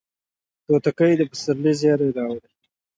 [0.65, 2.49] توتکۍ د پسرلي زیری راوړي